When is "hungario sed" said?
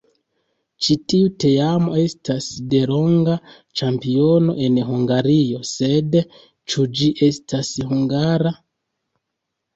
4.89-6.19